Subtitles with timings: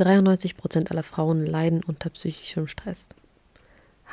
[0.00, 3.10] 93% aller Frauen leiden unter psychischem Stress.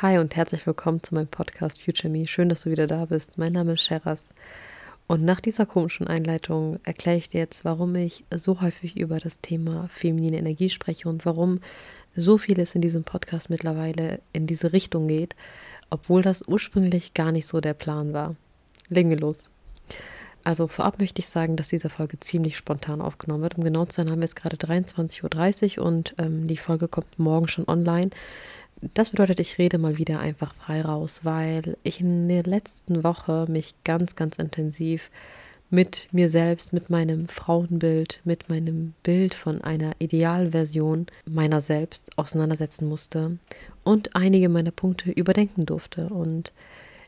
[0.02, 2.28] Hi und herzlich willkommen zu meinem Podcast Future Me.
[2.28, 3.38] Schön, dass du wieder da bist.
[3.38, 4.34] Mein Name ist Sheraz.
[5.08, 9.40] Und nach dieser komischen Einleitung erkläre ich dir jetzt, warum ich so häufig über das
[9.40, 11.62] Thema feminine Energie spreche und warum
[12.14, 15.38] so vieles in diesem Podcast mittlerweile in diese Richtung geht,
[15.90, 18.36] obwohl das ursprünglich gar nicht so der Plan war.
[18.90, 19.50] Legen wir los.
[20.44, 23.58] Also vorab möchte ich sagen, dass diese Folge ziemlich spontan aufgenommen wird.
[23.58, 27.20] Um genau zu sein, haben wir es gerade 23.30 Uhr und ähm, die Folge kommt
[27.20, 28.10] morgen schon online.
[28.94, 33.46] Das bedeutet, ich rede mal wieder einfach frei raus, weil ich in der letzten Woche
[33.50, 35.10] mich ganz, ganz intensiv
[35.70, 42.88] mit mir selbst, mit meinem Frauenbild, mit meinem Bild von einer Idealversion meiner selbst auseinandersetzen
[42.88, 43.38] musste
[43.84, 46.10] und einige meiner Punkte überdenken durfte.
[46.10, 46.54] Und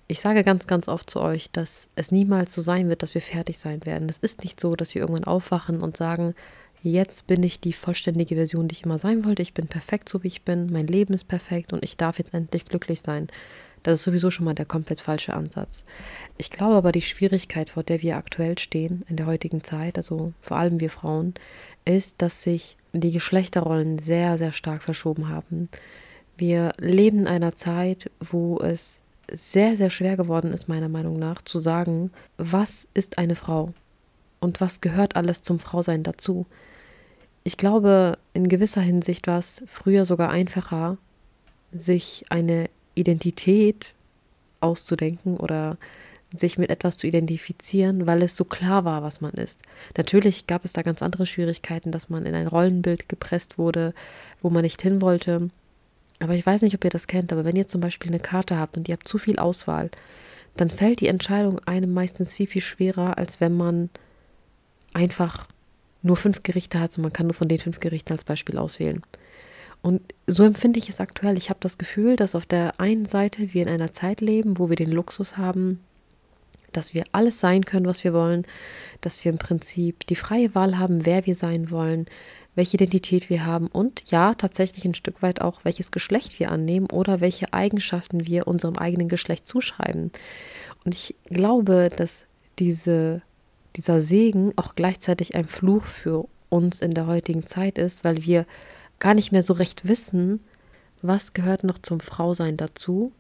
[0.10, 3.22] ich sage ganz, ganz oft zu euch, dass es niemals so sein wird, dass wir
[3.22, 4.10] fertig sein werden.
[4.10, 6.34] Es ist nicht so, dass wir irgendwann aufwachen und sagen,
[6.82, 9.44] jetzt bin ich die vollständige Version, die ich immer sein wollte.
[9.44, 10.72] Ich bin perfekt, so wie ich bin.
[10.72, 13.28] Mein Leben ist perfekt und ich darf jetzt endlich glücklich sein.
[13.84, 15.86] Das ist sowieso schon mal der komplett falsche Ansatz.
[16.40, 20.34] Ich glaube aber, die Schwierigkeit, vor der wir aktuell stehen in der heutigen Zeit, also
[20.42, 21.36] vor allem wir Frauen,
[21.86, 25.70] ist, dass sich die Geschlechterrollen sehr, sehr stark verschoben haben.
[26.36, 29.02] Wir leben in einer Zeit, wo es
[29.34, 33.74] sehr, sehr schwer geworden ist, meiner Meinung nach, zu sagen, was ist eine Frau
[34.40, 36.46] und was gehört alles zum Frausein dazu.
[37.44, 40.98] Ich glaube, in gewisser Hinsicht war es früher sogar einfacher,
[41.72, 43.96] sich eine Identität
[44.60, 45.78] auszudenken oder
[46.36, 49.62] sich mit etwas zu identifizieren, weil es so klar war, was man ist.
[49.98, 53.94] Natürlich gab es da ganz andere Schwierigkeiten, dass man in ein Rollenbild gepresst wurde,
[54.42, 55.50] wo man nicht hin wollte.
[56.20, 58.58] Aber ich weiß nicht, ob ihr das kennt, aber wenn ihr zum Beispiel eine Karte
[58.58, 59.90] habt und ihr habt zu viel Auswahl,
[60.58, 63.90] dann fällt die Entscheidung einem meistens viel, viel schwerer, als wenn man
[64.94, 65.48] einfach
[66.02, 69.02] nur fünf Gerichte hat und man kann nur von den fünf Gerichten als Beispiel auswählen.
[69.82, 71.38] Und so empfinde ich es aktuell.
[71.38, 74.70] Ich habe das Gefühl, dass auf der einen Seite wir in einer Zeit leben, wo
[74.70, 75.80] wir den Luxus haben,
[76.74, 78.46] dass wir alles sein können, was wir wollen,
[79.02, 82.06] dass wir im Prinzip die freie Wahl haben, wer wir sein wollen,
[82.60, 86.88] welche Identität wir haben und ja, tatsächlich ein Stück weit auch, welches Geschlecht wir annehmen
[86.92, 90.12] oder welche Eigenschaften wir unserem eigenen Geschlecht zuschreiben.
[90.84, 92.26] Und ich glaube, dass
[92.60, 93.22] diese,
[93.78, 98.46] dieser Segen auch gleichzeitig ein Fluch für uns in der heutigen Zeit ist, weil wir
[99.00, 100.42] gar nicht mehr so recht wissen,
[101.02, 103.14] was gehört noch zum Frausein dazu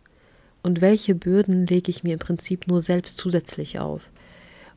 [0.63, 4.11] und welche Bürden lege ich mir im Prinzip nur selbst zusätzlich auf.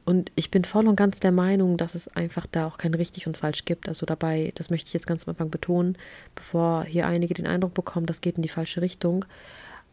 [0.05, 3.27] Und ich bin voll und ganz der Meinung, dass es einfach da auch kein richtig
[3.27, 3.89] und falsch gibt.
[3.89, 5.97] Also dabei, das möchte ich jetzt ganz am Anfang betonen,
[6.35, 9.25] bevor hier einige den Eindruck bekommen, das geht in die falsche Richtung.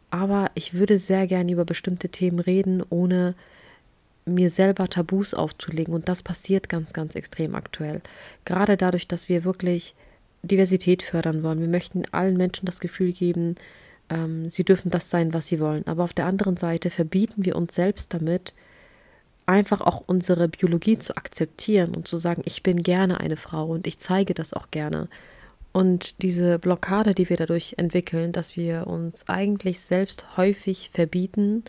[0.09, 3.35] Aber ich würde sehr gerne über bestimmte Themen reden, ohne
[4.25, 5.93] mir selber Tabus aufzulegen.
[5.93, 8.01] Und das passiert ganz, ganz extrem aktuell.
[8.45, 9.93] Gerade dadurch, dass wir wirklich
[10.41, 11.59] Diversität fördern wollen.
[11.59, 13.55] Wir möchten allen Menschen das Gefühl geben,
[14.09, 15.85] ähm, sie dürfen das sein, was sie wollen.
[15.85, 18.53] Aber auf der anderen Seite verbieten wir uns selbst damit,
[19.49, 23.87] einfach auch unsere Biologie zu akzeptieren und zu sagen, ich bin gerne eine Frau und
[23.87, 25.09] ich zeige das auch gerne.
[25.71, 31.63] Und diese Blockade, die wir dadurch entwickeln, dass wir uns eigentlich selbst häufig verbieten,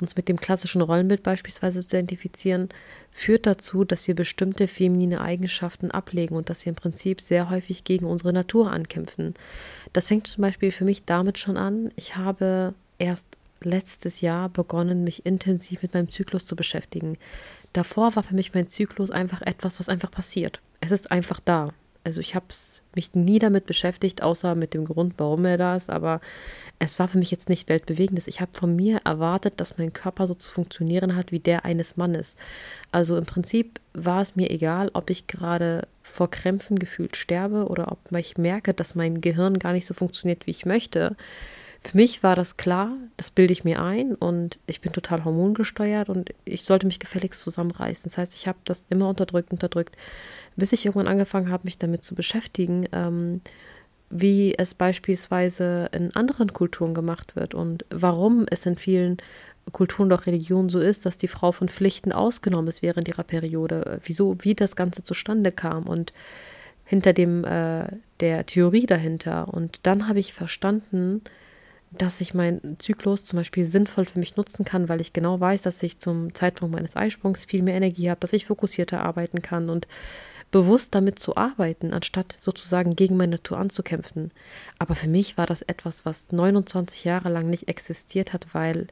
[0.00, 2.68] uns mit dem klassischen Rollenbild beispielsweise zu identifizieren,
[3.10, 7.84] führt dazu, dass wir bestimmte feminine Eigenschaften ablegen und dass wir im Prinzip sehr häufig
[7.84, 9.34] gegen unsere Natur ankämpfen.
[9.92, 11.90] Das fängt zum Beispiel für mich damit schon an.
[11.96, 13.26] Ich habe erst
[13.64, 17.16] letztes Jahr begonnen, mich intensiv mit meinem Zyklus zu beschäftigen.
[17.72, 20.60] Davor war für mich mein Zyklus einfach etwas, was einfach passiert.
[20.80, 21.70] Es ist einfach da.
[22.04, 22.44] Also ich habe
[22.94, 26.20] mich nie damit beschäftigt, außer mit dem Grund, warum er da ist, aber
[26.78, 28.26] es war für mich jetzt nicht weltbewegendes.
[28.26, 31.96] Ich habe von mir erwartet, dass mein Körper so zu funktionieren hat wie der eines
[31.96, 32.36] Mannes.
[32.92, 37.90] Also im Prinzip war es mir egal, ob ich gerade vor Krämpfen gefühlt sterbe oder
[37.90, 41.16] ob ich merke, dass mein Gehirn gar nicht so funktioniert, wie ich möchte.
[41.86, 46.08] Für mich war das klar, das bilde ich mir ein und ich bin total hormongesteuert
[46.08, 48.04] und ich sollte mich gefälligst zusammenreißen.
[48.04, 49.96] Das heißt, ich habe das immer unterdrückt, unterdrückt,
[50.56, 53.42] bis ich irgendwann angefangen habe, mich damit zu beschäftigen, ähm,
[54.08, 59.18] wie es beispielsweise in anderen Kulturen gemacht wird und warum es in vielen
[59.72, 64.00] Kulturen oder Religionen so ist, dass die Frau von Pflichten ausgenommen ist während ihrer Periode,
[64.04, 66.12] wieso, wie das Ganze zustande kam und
[66.84, 67.88] hinter dem äh,
[68.20, 69.52] der Theorie dahinter.
[69.52, 71.22] Und dann habe ich verstanden,
[71.98, 75.62] dass ich meinen Zyklus zum Beispiel sinnvoll für mich nutzen kann, weil ich genau weiß,
[75.62, 79.70] dass ich zum Zeitpunkt meines Eisprungs viel mehr Energie habe, dass ich fokussierter arbeiten kann
[79.70, 79.86] und
[80.50, 84.30] bewusst damit zu arbeiten, anstatt sozusagen gegen meine Natur anzukämpfen.
[84.78, 88.86] Aber für mich war das etwas, was 29 Jahre lang nicht existiert hat, weil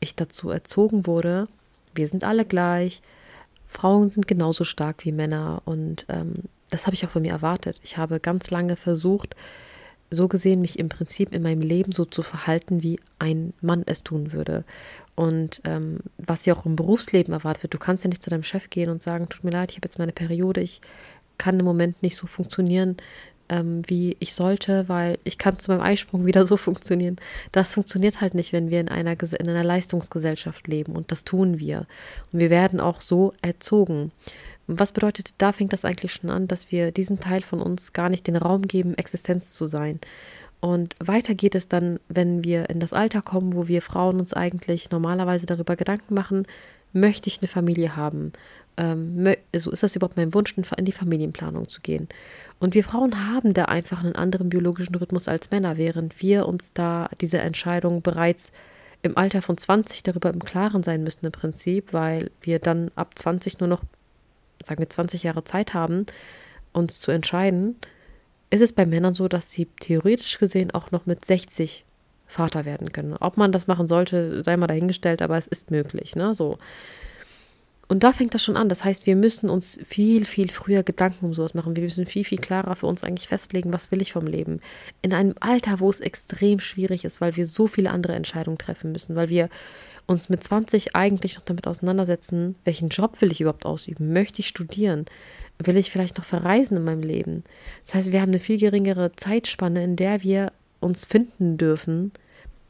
[0.00, 1.48] ich dazu erzogen wurde,
[1.94, 3.00] wir sind alle gleich,
[3.66, 7.80] Frauen sind genauso stark wie Männer und ähm, das habe ich auch von mir erwartet.
[7.82, 9.34] Ich habe ganz lange versucht,
[10.10, 14.02] so gesehen, mich im Prinzip in meinem Leben so zu verhalten, wie ein Mann es
[14.02, 14.64] tun würde.
[15.14, 18.42] Und ähm, was ja auch im Berufsleben erwartet wird, du kannst ja nicht zu deinem
[18.42, 20.80] Chef gehen und sagen, tut mir leid, ich habe jetzt meine Periode, ich
[21.38, 22.96] kann im Moment nicht so funktionieren,
[23.48, 27.16] ähm, wie ich sollte, weil ich kann zu meinem Eisprung wieder so funktionieren.
[27.52, 31.58] Das funktioniert halt nicht, wenn wir in einer, in einer Leistungsgesellschaft leben und das tun
[31.58, 31.86] wir.
[32.32, 34.12] Und wir werden auch so erzogen.
[34.68, 38.10] Was bedeutet, da fängt das eigentlich schon an, dass wir diesen Teil von uns gar
[38.10, 39.98] nicht den Raum geben, Existenz zu sein.
[40.60, 44.34] Und weiter geht es dann, wenn wir in das Alter kommen, wo wir Frauen uns
[44.34, 46.46] eigentlich normalerweise darüber Gedanken machen,
[46.92, 48.32] möchte ich eine Familie haben?
[48.76, 52.08] Ähm, also ist das überhaupt mein Wunsch, in die Familienplanung zu gehen?
[52.58, 56.72] Und wir Frauen haben da einfach einen anderen biologischen Rhythmus als Männer, während wir uns
[56.72, 58.52] da diese Entscheidung bereits
[59.02, 63.16] im Alter von 20 darüber im Klaren sein müssen im Prinzip, weil wir dann ab
[63.16, 63.82] 20 nur noch
[64.64, 66.06] sagen wir 20 Jahre Zeit haben,
[66.72, 67.76] uns zu entscheiden,
[68.50, 71.84] ist es bei Männern so, dass sie theoretisch gesehen auch noch mit 60
[72.26, 73.16] Vater werden können.
[73.18, 76.34] Ob man das machen sollte, sei mal dahingestellt, aber es ist möglich, ne?
[76.34, 76.58] So.
[77.88, 78.68] Und da fängt das schon an.
[78.68, 81.74] Das heißt, wir müssen uns viel, viel früher Gedanken um sowas machen.
[81.74, 84.60] Wir müssen viel, viel klarer für uns eigentlich festlegen, was will ich vom Leben.
[85.00, 88.92] In einem Alter, wo es extrem schwierig ist, weil wir so viele andere Entscheidungen treffen
[88.92, 89.48] müssen, weil wir
[90.08, 94.12] uns mit 20 eigentlich noch damit auseinandersetzen, welchen Job will ich überhaupt ausüben?
[94.12, 95.04] Möchte ich studieren?
[95.62, 97.44] Will ich vielleicht noch verreisen in meinem Leben?
[97.84, 102.12] Das heißt, wir haben eine viel geringere Zeitspanne, in der wir uns finden dürfen,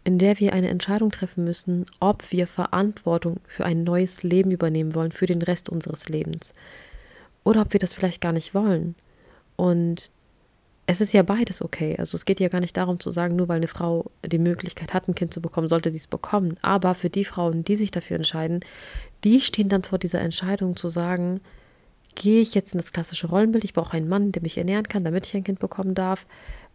[0.03, 4.95] in der wir eine Entscheidung treffen müssen, ob wir Verantwortung für ein neues Leben übernehmen
[4.95, 6.55] wollen, für den Rest unseres Lebens.
[7.45, 8.97] Oder ob wir das vielleicht gar nicht wollen.
[9.57, 10.11] Und
[10.91, 11.97] es ist ja beides okay.
[11.99, 14.95] Also es geht ja gar nicht darum zu sagen, nur weil eine Frau die Möglichkeit
[14.95, 16.57] hat, ein Kind zu bekommen, sollte sie es bekommen.
[16.63, 18.61] Aber für die Frauen, die sich dafür entscheiden,
[19.23, 21.43] die stehen dann vor dieser Entscheidung zu sagen,
[22.15, 25.05] gehe ich jetzt in das klassische Rollenbild, ich brauche einen Mann, der mich ernähren kann,
[25.05, 26.27] damit ich ein Kind bekommen darf,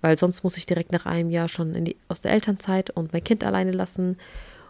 [0.02, 3.24] weil sonst muss ich direkt nach einem Jahr schon die, aus der Elternzeit und mein
[3.24, 4.18] Kind alleine lassen.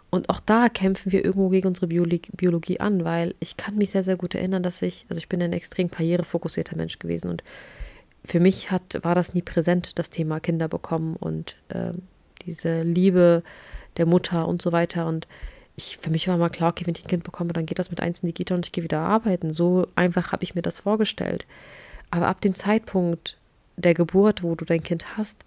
[0.08, 4.04] Und auch da kämpfen wir irgendwo gegen unsere Biologie, an, weil ich kann mich sehr,
[4.04, 7.44] sehr gut erinnern, dass ich, also ich bin ein extrem karrierefokussierter Mensch gewesen und
[8.24, 11.92] für mich hat, war das nie präsent, das Thema Kinder bekommen und äh,
[12.46, 13.42] diese Liebe
[13.96, 15.06] der Mutter und so weiter.
[15.06, 15.28] Und
[15.76, 17.90] ich, für mich war mal klar, okay, wenn ich ein Kind bekomme, dann geht das
[17.90, 19.52] mit eins in die Kita und ich gehe wieder arbeiten.
[19.52, 21.46] So einfach habe ich mir das vorgestellt.
[22.10, 23.36] Aber ab dem Zeitpunkt
[23.76, 25.44] der Geburt, wo du dein Kind hast,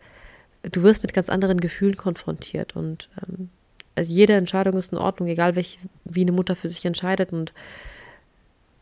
[0.64, 2.76] du wirst mit ganz anderen Gefühlen konfrontiert.
[2.76, 3.50] Und ähm,
[3.96, 7.34] also jede Entscheidung ist in Ordnung, egal welch, wie eine Mutter für sich entscheidet.
[7.34, 7.54] Und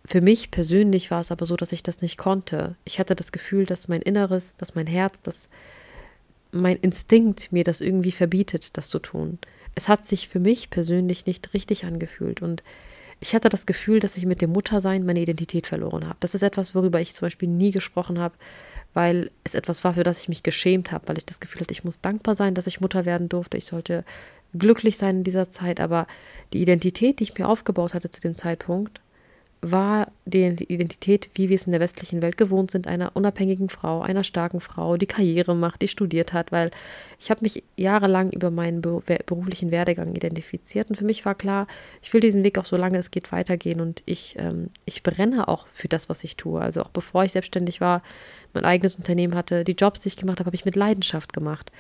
[0.06, 2.76] für mich persönlich war es aber so, dass ich das nicht konnte.
[2.86, 5.50] Ich hatte das Gefühl, dass mein Inneres, dass mein Herz, dass
[6.52, 9.40] mein Instinkt mir das irgendwie verbietet, das zu tun.
[9.74, 12.64] Es hat sich für mich persönlich nicht richtig angefühlt und
[13.20, 16.18] ich hatte das Gefühl, dass ich mit dem Muttersein meine Identität verloren habe.
[16.20, 18.36] Das ist etwas, worüber ich zum Beispiel nie gesprochen habe,
[18.94, 21.72] weil es etwas war, für das ich mich geschämt habe, weil ich das Gefühl hatte,
[21.72, 23.58] ich muss dankbar sein, dass ich Mutter werden durfte.
[23.58, 24.04] Ich sollte
[24.54, 26.08] glücklich sein in dieser Zeit, aber
[26.54, 29.02] die Identität, die ich mir aufgebaut hatte zu dem Zeitpunkt,
[29.72, 34.02] war die Identität, wie wir es in der westlichen Welt gewohnt sind, einer unabhängigen Frau,
[34.02, 36.72] einer starken Frau, die Karriere macht, die studiert hat, weil
[37.20, 41.68] ich habe mich jahrelang über meinen beruflichen Werdegang identifiziert und für mich war klar,
[42.02, 45.48] ich will diesen Weg auch so lange es geht weitergehen und ich, ähm, ich brenne
[45.48, 46.62] auch für das, was ich tue.
[46.62, 48.04] Also auch bevor ich selbstständig war,
[48.54, 51.72] mein eigenes Unternehmen hatte, die Jobs, die ich gemacht habe, habe ich mit Leidenschaft gemacht.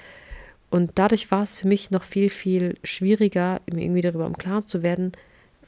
[0.71, 4.81] Und dadurch war es für mich noch viel, viel schwieriger, irgendwie darüber im Klaren zu
[4.81, 5.11] werden,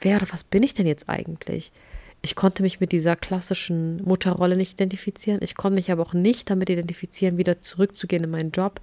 [0.00, 1.72] wer oder was bin ich denn jetzt eigentlich?
[2.20, 5.40] Ich konnte mich mit dieser klassischen Mutterrolle nicht identifizieren.
[5.42, 8.80] Ich konnte mich aber auch nicht damit identifizieren, wieder zurückzugehen in meinen Job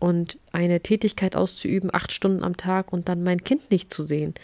[0.00, 4.34] und eine Tätigkeit auszuüben, acht Stunden am Tag und dann mein Kind nicht zu sehen.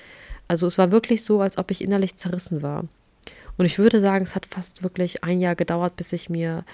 [0.49, 2.85] Also es war wirklich so, als ob ich innerlich zerrissen war.
[3.57, 6.65] Und ich würde sagen, es hat fast wirklich ein Jahr gedauert, bis ich mir,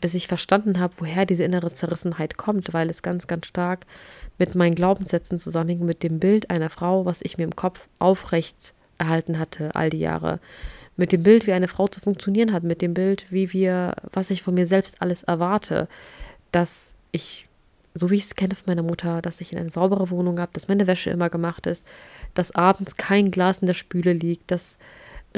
[0.00, 3.86] bis ich verstanden habe, woher diese innere Zerrissenheit kommt, weil es ganz, ganz stark
[4.38, 8.74] mit meinen Glaubenssätzen zusammenhängt, mit dem Bild einer Frau, was ich mir im Kopf aufrecht
[8.98, 10.40] erhalten hatte, all die Jahre.
[10.96, 14.30] Mit dem Bild, wie eine Frau zu funktionieren hat, mit dem Bild, wie wir, was
[14.30, 15.88] ich von mir selbst alles erwarte,
[16.52, 17.48] dass ich,
[17.94, 20.52] so wie ich es kenne von meiner Mutter, dass ich in eine saubere Wohnung habe,
[20.52, 21.86] dass meine Wäsche immer gemacht ist,
[22.34, 24.78] dass abends kein Glas in der Spüle liegt, dass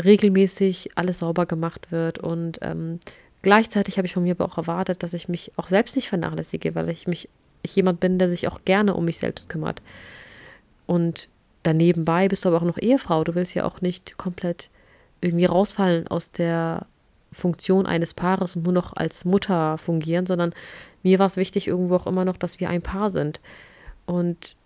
[0.03, 2.99] regelmäßig alles sauber gemacht wird und ähm,
[3.43, 6.75] gleichzeitig habe ich von mir aber auch erwartet, dass ich mich auch selbst nicht vernachlässige,
[6.75, 7.29] weil ich mich
[7.65, 9.83] ich jemand bin, der sich auch gerne um mich selbst kümmert.
[10.87, 11.29] Und
[11.65, 13.25] danebenbei bist du aber auch noch Ehefrau.
[13.25, 14.71] Du willst ja auch nicht komplett
[15.21, 16.87] irgendwie rausfallen aus der
[17.33, 20.55] Funktion eines Paares und nur noch als Mutter fungieren, sondern
[21.03, 23.41] mir war es wichtig irgendwo auch immer noch, dass wir ein Paar sind.
[24.07, 24.57] Und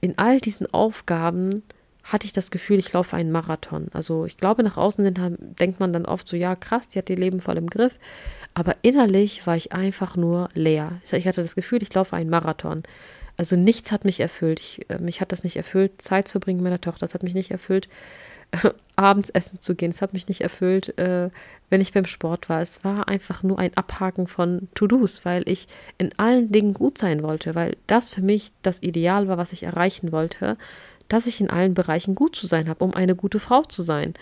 [0.00, 1.62] in all diesen Aufgaben
[2.02, 3.86] hatte ich das Gefühl, ich laufe einen Marathon.
[3.92, 7.08] Also ich glaube, nach außen hin denkt man dann oft so, ja, krass, die hat
[7.08, 7.98] ihr Leben voll im Griff.
[8.54, 11.00] Aber innerlich war ich einfach nur leer.
[11.04, 12.82] Ich hatte das Gefühl, ich laufe einen Marathon.
[13.36, 14.60] Also nichts hat mich erfüllt.
[14.60, 17.00] Ich, äh, mich hat das nicht erfüllt, Zeit zu bringen mit meiner Tochter.
[17.00, 17.88] Das hat mich nicht erfüllt,
[18.96, 19.90] abends essen zu gehen.
[19.90, 21.30] Es hat mich nicht erfüllt, äh,
[21.70, 22.60] wenn ich beim Sport war.
[22.60, 25.66] Es war einfach nur ein Abhaken von To-Dos, weil ich
[25.98, 29.62] in allen Dingen gut sein wollte, weil das für mich das Ideal war, was ich
[29.62, 30.56] erreichen wollte,
[31.08, 34.14] dass ich in allen Bereichen gut zu sein habe, um eine gute Frau zu sein.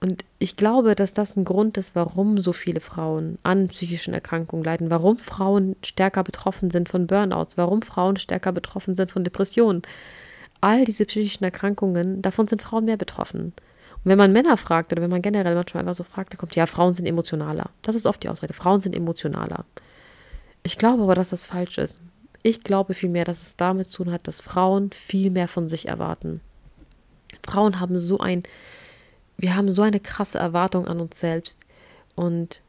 [0.00, 4.64] Und ich glaube, dass das ein Grund ist, warum so viele Frauen an psychischen Erkrankungen
[4.64, 9.82] leiden, warum Frauen stärker betroffen sind von Burnouts, warum Frauen stärker betroffen sind von Depressionen.
[10.60, 13.54] All diese psychischen Erkrankungen, davon sind Frauen mehr betroffen.
[14.04, 16.54] Und wenn man Männer fragt oder wenn man generell manchmal einfach so fragt, dann kommt,
[16.56, 17.70] ja, Frauen sind emotionaler.
[17.80, 18.52] Das ist oft die Ausrede.
[18.52, 19.64] Frauen sind emotionaler.
[20.62, 22.00] Ich glaube aber, dass das falsch ist.
[22.42, 25.88] Ich glaube vielmehr, dass es damit zu tun hat, dass Frauen viel mehr von sich
[25.88, 26.42] erwarten.
[27.42, 28.42] Frauen haben so ein
[29.36, 31.58] wir haben so eine krasse Erwartung an uns selbst.
[32.14, 32.60] Und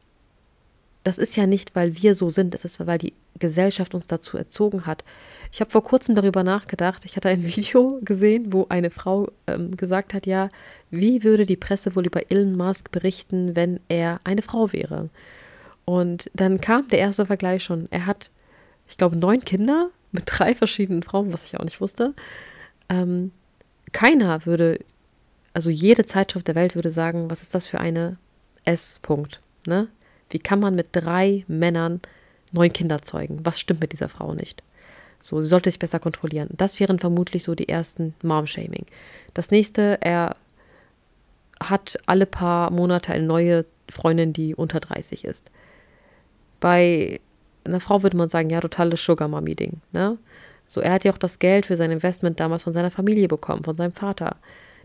[1.04, 4.36] das ist ja nicht, weil wir so sind, es ist, weil die Gesellschaft uns dazu
[4.36, 5.04] erzogen hat.
[5.52, 7.04] Ich habe vor kurzem darüber nachgedacht.
[7.04, 10.48] Ich hatte ein Video gesehen, wo eine Frau ähm, gesagt hat, ja,
[10.90, 15.10] wie würde die Presse wohl über Elon Musk berichten, wenn er eine Frau wäre?
[15.84, 17.86] Und dann kam der erste Vergleich schon.
[17.90, 18.32] Er hat,
[18.88, 22.14] ich glaube, neun Kinder mit drei verschiedenen Frauen, was ich auch nicht wusste.
[22.88, 23.30] Ähm,
[23.92, 24.80] keiner würde
[25.56, 28.18] also jede Zeitschrift der Welt würde sagen, was ist das für eine
[28.66, 29.40] S-Punkt?
[29.66, 29.88] Ne?
[30.28, 32.02] Wie kann man mit drei Männern
[32.52, 33.40] neun Kinder zeugen?
[33.42, 34.62] Was stimmt mit dieser Frau nicht?
[35.22, 36.50] So, sie sollte sich besser kontrollieren.
[36.52, 38.84] Das wären vermutlich so die ersten Mom-Shaming.
[39.32, 40.36] Das nächste, er
[41.58, 45.50] hat alle paar Monate eine neue Freundin, die unter 30 ist.
[46.60, 47.18] Bei
[47.64, 49.80] einer Frau würde man sagen, ja, totales Sugar-Mommy-Ding.
[49.92, 50.18] Ne?
[50.68, 53.64] So, er hat ja auch das Geld für sein Investment damals von seiner Familie bekommen,
[53.64, 54.36] von seinem Vater.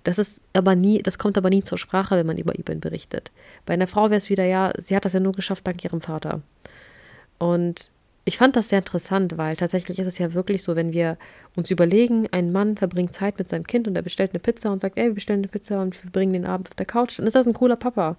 [0.03, 3.31] Das ist aber nie, das kommt aber nie zur Sprache, wenn man über ihn berichtet.
[3.65, 6.01] Bei einer Frau wäre es wieder, ja, sie hat das ja nur geschafft dank ihrem
[6.01, 6.41] Vater.
[7.37, 7.91] Und
[8.23, 11.17] ich fand das sehr interessant, weil tatsächlich ist es ja wirklich so, wenn wir
[11.55, 14.79] uns überlegen, ein Mann verbringt Zeit mit seinem Kind und er bestellt eine Pizza und
[14.79, 17.25] sagt, ey, wir bestellen eine Pizza und wir bringen den Abend auf der Couch, dann
[17.25, 18.17] ist das ein cooler Papa.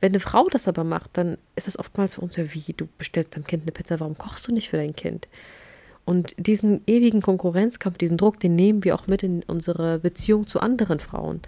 [0.00, 2.86] Wenn eine Frau das aber macht, dann ist das oftmals für uns ja wie, du
[2.98, 5.28] bestellst deinem Kind eine Pizza, warum kochst du nicht für dein Kind?
[6.08, 10.58] Und diesen ewigen Konkurrenzkampf, diesen Druck, den nehmen wir auch mit in unsere Beziehung zu
[10.58, 11.42] anderen Frauen.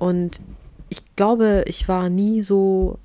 [0.00, 0.40] Und
[0.88, 2.98] ich glaube, ich war nie so,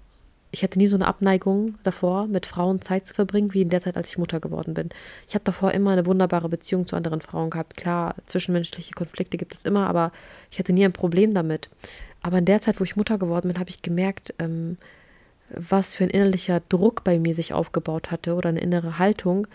[0.50, 3.82] ich hatte nie so eine Abneigung davor, mit Frauen Zeit zu verbringen, wie in der
[3.82, 4.90] Zeit, als ich Mutter geworden bin.
[5.28, 7.78] Ich habe davor immer eine wunderbare Beziehung zu anderen Frauen gehabt.
[7.78, 10.12] Klar, zwischenmenschliche Konflikte gibt es immer, aber
[10.50, 11.70] ich hatte nie ein Problem damit.
[12.24, 14.78] Aber in der Zeit, wo ich Mutter geworden bin, habe ich gemerkt, ähm,
[15.52, 19.46] was für ein innerlicher Druck bei mir sich aufgebaut hatte oder eine innere Haltung,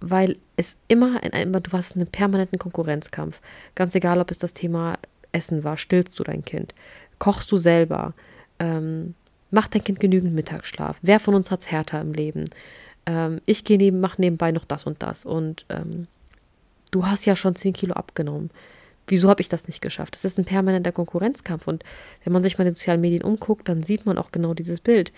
[0.00, 3.40] weil es immer einem, du warst in einem permanenten Konkurrenzkampf.
[3.74, 4.98] Ganz egal, ob es das Thema
[5.32, 6.74] Essen war, stillst du dein Kind,
[7.18, 8.14] kochst du selber,
[8.58, 9.14] ähm,
[9.50, 10.98] macht dein Kind genügend Mittagsschlaf.
[11.02, 12.46] Wer von uns hat es härter im Leben?
[13.06, 16.06] Ähm, ich gehe neben, mache nebenbei noch das und das und ähm,
[16.90, 18.50] du hast ja schon 10 Kilo abgenommen.
[19.06, 20.14] Wieso habe ich das nicht geschafft?
[20.14, 21.66] Das ist ein permanenter Konkurrenzkampf.
[21.66, 21.82] Und
[22.22, 24.80] wenn man sich mal in den sozialen Medien umguckt, dann sieht man auch genau dieses
[24.80, 25.12] Bild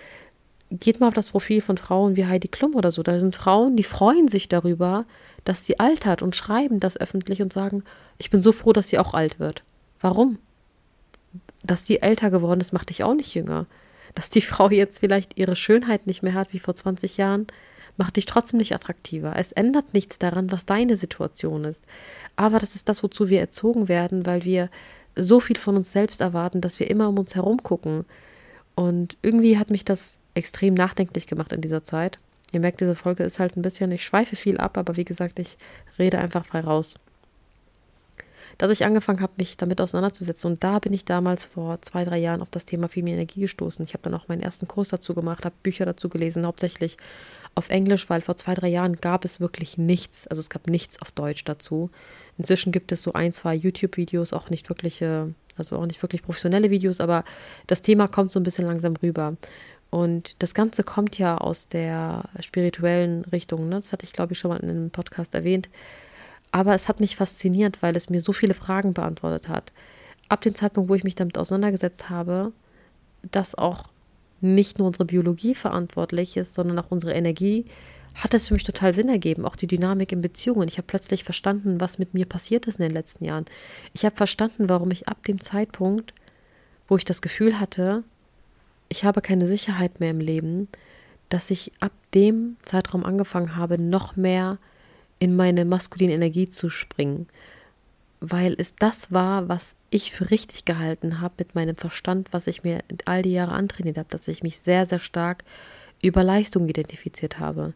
[0.80, 3.02] geht mal auf das Profil von Frauen wie Heidi Klum oder so.
[3.02, 5.04] Da sind Frauen, die freuen sich darüber,
[5.44, 7.84] dass sie altert und schreiben das öffentlich und sagen,
[8.18, 9.62] ich bin so froh, dass sie auch alt wird.
[10.00, 10.38] Warum?
[11.62, 13.66] Dass sie älter geworden ist, macht dich auch nicht jünger.
[14.14, 17.46] Dass die Frau jetzt vielleicht ihre Schönheit nicht mehr hat wie vor 20 Jahren,
[17.96, 19.34] macht dich trotzdem nicht attraktiver.
[19.36, 21.84] Es ändert nichts daran, was deine Situation ist.
[22.36, 24.70] Aber das ist das, wozu wir erzogen werden, weil wir
[25.16, 28.06] so viel von uns selbst erwarten, dass wir immer um uns herum gucken.
[28.74, 32.18] Und irgendwie hat mich das extrem nachdenklich gemacht in dieser Zeit.
[32.52, 35.38] Ihr merkt, diese Folge ist halt ein bisschen, ich schweife viel ab, aber wie gesagt,
[35.38, 35.56] ich
[35.98, 36.94] rede einfach frei raus.
[38.58, 40.52] Dass ich angefangen habe, mich damit auseinanderzusetzen.
[40.52, 43.82] Und da bin ich damals vor zwei, drei Jahren auf das Thema Female Energie gestoßen.
[43.84, 46.98] Ich habe dann auch meinen ersten Kurs dazu gemacht, habe Bücher dazu gelesen, hauptsächlich
[47.54, 50.26] auf Englisch, weil vor zwei, drei Jahren gab es wirklich nichts.
[50.26, 51.90] Also es gab nichts auf Deutsch dazu.
[52.38, 56.70] Inzwischen gibt es so ein, zwei YouTube-Videos, auch nicht wirkliche, also auch nicht wirklich professionelle
[56.70, 57.24] Videos, aber
[57.66, 59.36] das Thema kommt so ein bisschen langsam rüber.
[59.92, 63.68] Und das Ganze kommt ja aus der spirituellen Richtung.
[63.68, 63.76] Ne?
[63.76, 65.68] Das hatte ich, glaube ich, schon mal in einem Podcast erwähnt.
[66.50, 69.70] Aber es hat mich fasziniert, weil es mir so viele Fragen beantwortet hat.
[70.30, 72.54] Ab dem Zeitpunkt, wo ich mich damit auseinandergesetzt habe,
[73.30, 73.90] dass auch
[74.40, 77.66] nicht nur unsere Biologie verantwortlich ist, sondern auch unsere Energie,
[78.14, 80.68] hat es für mich total Sinn ergeben, auch die Dynamik in Beziehungen.
[80.68, 83.44] Ich habe plötzlich verstanden, was mit mir passiert ist in den letzten Jahren.
[83.92, 86.14] Ich habe verstanden, warum ich ab dem Zeitpunkt,
[86.88, 88.04] wo ich das Gefühl hatte,
[88.92, 90.68] ich habe keine Sicherheit mehr im Leben,
[91.28, 94.58] dass ich ab dem Zeitraum angefangen habe, noch mehr
[95.18, 97.26] in meine maskuline Energie zu springen.
[98.24, 102.62] weil es das war, was ich für richtig gehalten habe mit meinem Verstand, was ich
[102.62, 105.42] mir all die Jahre antrainiert habe, dass ich mich sehr, sehr stark
[106.02, 107.74] über Leistung identifiziert habe.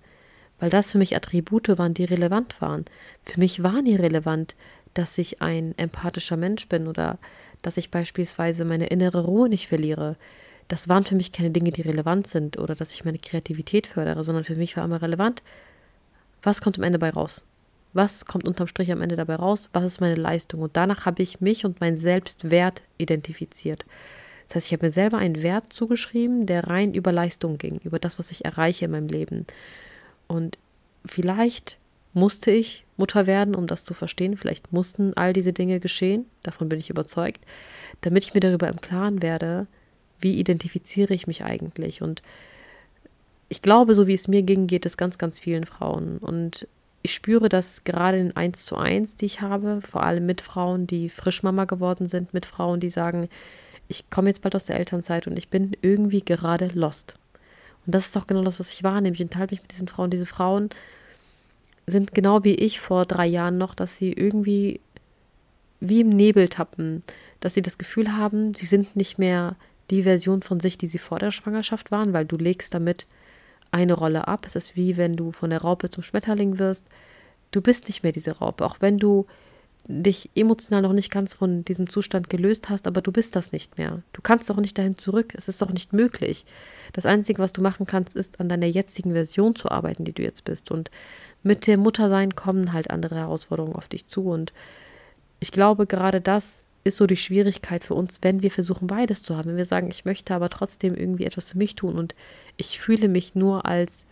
[0.60, 2.84] Weil das für mich Attribute waren, die relevant waren.
[3.24, 4.54] Für mich war nie relevant,
[4.94, 7.18] dass ich ein empathischer Mensch bin oder
[7.62, 10.16] dass ich beispielsweise meine innere Ruhe nicht verliere.
[10.68, 14.24] Das waren für mich keine Dinge, die relevant sind oder dass ich meine Kreativität fördere,
[14.24, 15.42] sondern für mich war immer relevant,
[16.42, 17.44] was kommt am Ende bei raus?
[17.92, 19.70] Was kommt unterm Strich am Ende dabei raus?
[19.72, 20.60] Was ist meine Leistung?
[20.60, 23.84] Und danach habe ich mich und meinen Selbstwert identifiziert.
[24.46, 27.98] Das heißt, ich habe mir selber einen Wert zugeschrieben, der rein über Leistung ging, über
[27.98, 29.46] das, was ich erreiche in meinem Leben.
[30.28, 30.58] Und
[31.04, 31.78] vielleicht
[32.12, 34.36] musste ich Mutter werden, um das zu verstehen.
[34.36, 37.44] Vielleicht mussten all diese Dinge geschehen, davon bin ich überzeugt,
[38.00, 39.66] damit ich mir darüber im Klaren werde,
[40.20, 42.02] wie identifiziere ich mich eigentlich.
[42.02, 42.22] Und
[43.48, 46.18] ich glaube, so wie es mir ging, geht es ganz, ganz vielen Frauen.
[46.18, 46.66] Und
[47.02, 50.86] ich spüre das gerade in 1 zu 1, die ich habe, vor allem mit Frauen,
[50.86, 53.28] die Frischmama geworden sind, mit Frauen, die sagen,
[53.88, 57.18] ich komme jetzt bald aus der Elternzeit und ich bin irgendwie gerade lost.
[57.86, 59.14] Und das ist doch genau das, was ich wahrnehme.
[59.14, 60.10] Ich enthalte mich mit diesen Frauen.
[60.10, 60.70] Diese Frauen
[61.86, 64.80] sind genau wie ich vor drei Jahren noch, dass sie irgendwie
[65.78, 67.04] wie im Nebel tappen,
[67.38, 69.54] dass sie das Gefühl haben, sie sind nicht mehr
[69.90, 73.06] die Version von sich, die sie vor der Schwangerschaft waren, weil du legst damit
[73.70, 74.46] eine Rolle ab.
[74.46, 76.86] Es ist wie wenn du von der Raupe zum Schmetterling wirst.
[77.50, 79.26] Du bist nicht mehr diese Raupe, auch wenn du
[79.88, 83.78] dich emotional noch nicht ganz von diesem Zustand gelöst hast, aber du bist das nicht
[83.78, 84.02] mehr.
[84.12, 85.32] Du kannst doch nicht dahin zurück.
[85.36, 86.44] Es ist doch nicht möglich.
[86.92, 90.22] Das Einzige, was du machen kannst, ist an deiner jetzigen Version zu arbeiten, die du
[90.22, 90.70] jetzt bist.
[90.72, 90.90] Und
[91.42, 94.28] mit dem Muttersein kommen halt andere Herausforderungen auf dich zu.
[94.28, 94.52] Und
[95.38, 99.36] ich glaube, gerade das ist so die Schwierigkeit für uns, wenn wir versuchen, beides zu
[99.36, 99.50] haben.
[99.50, 102.14] Wenn wir sagen, ich möchte aber trotzdem irgendwie etwas für mich tun und
[102.56, 104.04] ich fühle mich nur als,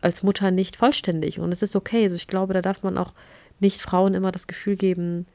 [0.00, 1.38] als Mutter nicht vollständig.
[1.38, 2.02] Und es ist okay.
[2.02, 3.14] Also ich glaube, da darf man auch
[3.60, 5.26] nicht Frauen immer das Gefühl geben,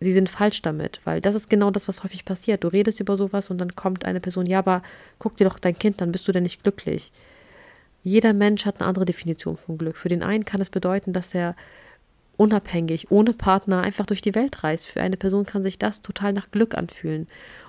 [0.00, 2.62] sie sind falsch damit, weil das ist genau das, was häufig passiert.
[2.62, 4.82] Du redest über sowas und dann kommt eine Person, ja, aber
[5.18, 7.12] guck dir doch dein Kind, dann bist du denn nicht glücklich.
[8.02, 9.96] Jeder Mensch hat eine andere Definition von Glück.
[9.96, 11.56] Für den einen kann es bedeuten, dass er
[12.36, 14.86] unabhängig, ohne Partner einfach durch die Welt reist.
[14.86, 17.26] Für eine Person kann sich das total nach Glück anfühlen.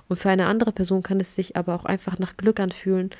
[0.08, 3.10] Und für eine andere Person kann es sich aber auch einfach nach Glück anfühlen,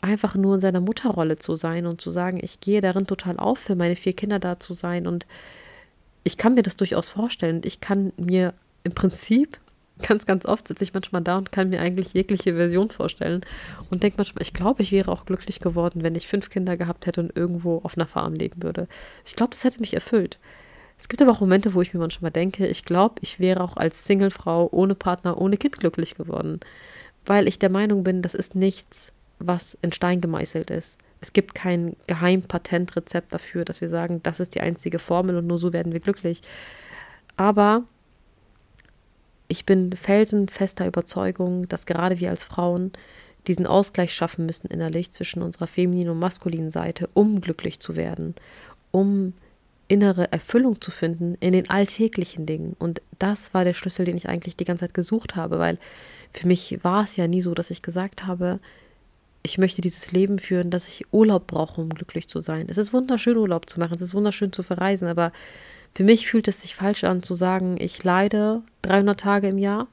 [0.00, 3.58] einfach nur in seiner Mutterrolle zu sein und zu sagen, ich gehe darin total auf,
[3.58, 5.06] für meine vier Kinder da zu sein.
[5.06, 5.26] Und
[6.24, 7.60] ich kann mir das durchaus vorstellen.
[7.64, 9.58] Ich kann mir im Prinzip
[10.02, 13.42] ganz, ganz oft sitze ich manchmal da und kann mir eigentlich jegliche Version vorstellen
[13.90, 17.06] und denke manchmal, ich glaube, ich wäre auch glücklich geworden, wenn ich fünf Kinder gehabt
[17.06, 18.88] hätte und irgendwo auf einer Farm leben würde.
[19.24, 20.38] Ich glaube, das hätte mich erfüllt.
[21.02, 23.76] Es gibt aber auch Momente, wo ich mir manchmal denke, ich glaube, ich wäre auch
[23.76, 26.60] als Singlefrau ohne Partner, ohne Kind glücklich geworden.
[27.26, 29.10] Weil ich der Meinung bin, das ist nichts,
[29.40, 30.98] was in Stein gemeißelt ist.
[31.20, 35.58] Es gibt kein Geheimpatentrezept dafür, dass wir sagen, das ist die einzige Formel und nur
[35.58, 36.40] so werden wir glücklich.
[37.36, 37.82] Aber
[39.48, 42.92] ich bin felsenfester Überzeugung, dass gerade wir als Frauen
[43.48, 48.36] diesen Ausgleich schaffen müssen innerlich zwischen unserer femininen und maskulinen Seite, um glücklich zu werden,
[48.92, 49.32] um
[49.92, 52.74] innere Erfüllung zu finden in den alltäglichen Dingen.
[52.78, 55.78] Und das war der Schlüssel, den ich eigentlich die ganze Zeit gesucht habe, weil
[56.32, 58.58] für mich war es ja nie so, dass ich gesagt habe,
[59.42, 62.68] ich möchte dieses Leben führen, dass ich Urlaub brauche, um glücklich zu sein.
[62.70, 65.30] Es ist wunderschön, Urlaub zu machen, es ist wunderschön zu verreisen, aber
[65.94, 69.88] für mich fühlt es sich falsch an zu sagen, ich leide 300 Tage im Jahr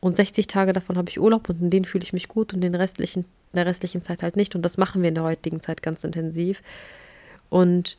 [0.00, 2.60] und 60 Tage davon habe ich Urlaub und in denen fühle ich mich gut und
[2.60, 3.20] den restlichen,
[3.52, 4.54] in der restlichen Zeit halt nicht.
[4.54, 6.60] Und das machen wir in der heutigen Zeit ganz intensiv.
[7.48, 7.96] Und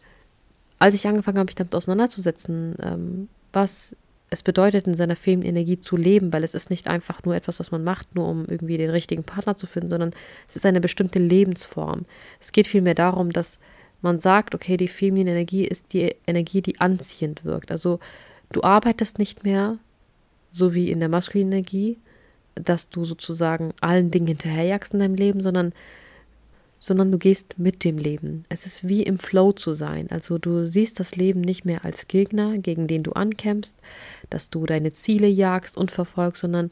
[0.80, 3.96] als ich angefangen habe, mich damit auseinanderzusetzen, ähm, was
[4.30, 7.72] es bedeutet, in seiner Energie zu leben, weil es ist nicht einfach nur etwas, was
[7.72, 10.12] man macht, nur um irgendwie den richtigen Partner zu finden, sondern
[10.48, 12.06] es ist eine bestimmte Lebensform.
[12.40, 13.60] Es geht vielmehr darum, dass
[14.02, 17.72] man sagt, okay, die feminine Energie ist die Energie, die anziehend wirkt.
[17.72, 18.00] Also
[18.52, 19.78] du arbeitest nicht mehr
[20.52, 21.98] so wie in der maskulinen Energie,
[22.56, 25.74] dass du sozusagen allen Dingen hinterherjagst in deinem Leben, sondern
[26.80, 28.46] sondern du gehst mit dem Leben.
[28.50, 30.08] Es ist wie im Flow zu sein.
[30.10, 33.78] Also du siehst das Leben nicht mehr als Gegner, gegen den du ankämpfst,
[34.30, 36.70] dass du deine Ziele jagst und verfolgst, sondern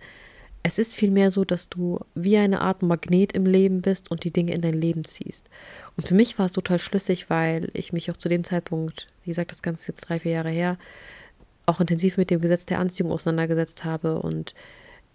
[0.64, 4.32] es ist vielmehr so, dass du wie eine Art Magnet im Leben bist und die
[4.32, 5.50] Dinge in dein Leben ziehst.
[5.96, 9.32] Und für mich war es total schlüssig, weil ich mich auch zu dem Zeitpunkt, wie
[9.32, 10.78] gesagt, das Ganze ist jetzt drei, vier Jahre her,
[11.66, 14.56] auch intensiv mit dem Gesetz der Anziehung auseinandergesetzt habe und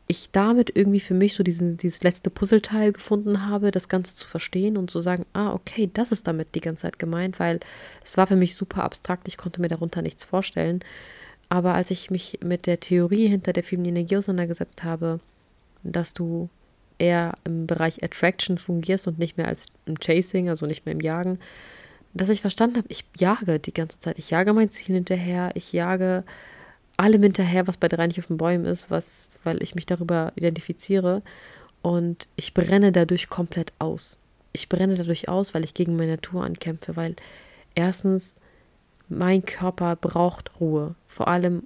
[0.08, 4.28] ich damit irgendwie für mich so diesen, dieses letzte Puzzleteil gefunden habe, das Ganze zu
[4.28, 7.60] verstehen und zu sagen, ah, okay, das ist damit die ganze Zeit gemeint, weil
[8.04, 10.80] es war für mich super abstrakt, ich konnte mir darunter nichts vorstellen.
[11.48, 15.20] Aber als ich mich mit der Theorie hinter der femininen Energie auseinandergesetzt habe,
[15.82, 16.48] dass du
[16.98, 21.00] eher im Bereich Attraction fungierst und nicht mehr als im Chasing, also nicht mehr im
[21.00, 21.38] Jagen,
[22.14, 24.18] dass ich verstanden habe, ich jage die ganze Zeit.
[24.18, 26.24] Ich jage mein Ziel hinterher, ich jage
[26.96, 30.33] allem hinterher, was bei der Reich auf den Bäumen ist, was, weil ich mich darüber
[30.37, 31.22] identifiziere.
[31.83, 34.18] Und ich brenne dadurch komplett aus.
[34.52, 37.16] Ich brenne dadurch aus, weil ich gegen meine Natur ankämpfe, weil
[37.74, 38.35] erstens
[39.09, 40.94] mein Körper braucht Ruhe.
[41.09, 41.64] Vor allem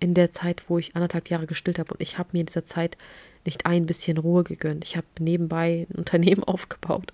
[0.00, 1.94] in der Zeit, wo ich anderthalb Jahre gestillt habe.
[1.94, 2.96] Und ich habe mir in dieser Zeit
[3.44, 4.84] nicht ein bisschen Ruhe gegönnt.
[4.84, 7.12] Ich habe nebenbei ein Unternehmen aufgebaut.